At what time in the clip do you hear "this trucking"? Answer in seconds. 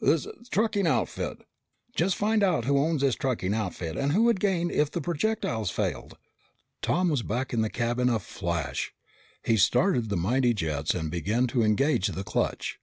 3.02-3.52